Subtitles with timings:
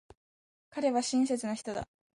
[0.71, 1.87] 彼は親切な人だ。